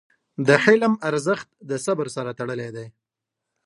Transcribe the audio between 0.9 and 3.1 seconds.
ارزښت د صبر سره تړلی دی.